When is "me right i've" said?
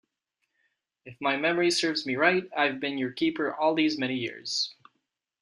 2.07-2.79